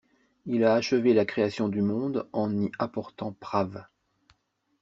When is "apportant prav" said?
2.79-3.83